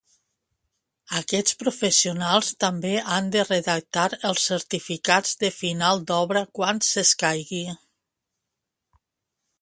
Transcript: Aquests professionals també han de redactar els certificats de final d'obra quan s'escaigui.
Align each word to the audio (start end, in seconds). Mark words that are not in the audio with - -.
Aquests 1.17 1.57
professionals 1.63 2.49
també 2.63 2.93
han 3.17 3.29
de 3.35 3.45
redactar 3.49 4.07
els 4.31 4.47
certificats 4.53 5.37
de 5.45 5.53
final 5.61 6.05
d'obra 6.13 6.43
quan 6.61 6.83
s'escaigui. 6.89 7.63